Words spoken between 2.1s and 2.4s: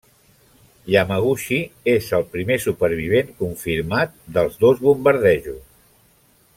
el